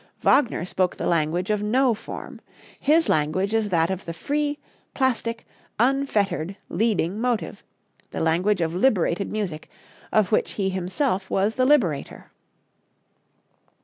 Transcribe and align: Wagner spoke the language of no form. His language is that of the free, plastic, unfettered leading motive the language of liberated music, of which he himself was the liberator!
Wagner 0.21 0.65
spoke 0.65 0.95
the 0.95 1.05
language 1.05 1.51
of 1.51 1.61
no 1.61 1.93
form. 1.93 2.41
His 2.79 3.07
language 3.07 3.53
is 3.53 3.69
that 3.69 3.91
of 3.91 4.03
the 4.05 4.15
free, 4.15 4.57
plastic, 4.95 5.45
unfettered 5.79 6.55
leading 6.69 7.21
motive 7.21 7.61
the 8.09 8.19
language 8.19 8.61
of 8.61 8.73
liberated 8.73 9.31
music, 9.31 9.69
of 10.11 10.31
which 10.31 10.53
he 10.53 10.71
himself 10.71 11.29
was 11.29 11.53
the 11.53 11.67
liberator! 11.67 12.31